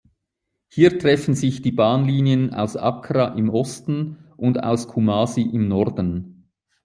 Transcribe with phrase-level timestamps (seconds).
[0.67, 6.47] Hier treffen sich die Bahnlinien aus Accra im Osten und aus Kumasi im Norden.